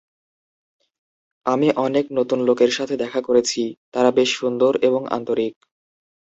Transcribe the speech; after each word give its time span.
আমি 1.45 1.67
অনেক 1.77 2.05
নতুন 2.11 2.39
লোকের 2.43 2.71
সাথে 2.71 2.95
দেখা 2.97 3.21
করেছি, 3.21 3.61
তারা 3.93 4.09
বেশ 4.11 4.29
সুন্দর 4.35 4.71
এবং 4.81 5.01
আন্তরিক। 5.09 5.53